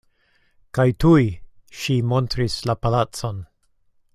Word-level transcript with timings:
Kaj 0.77 0.85
tuj 1.03 1.21
ŝi 1.81 1.99
montris 2.13 2.57
la 2.71 2.77
palacon. 2.87 3.45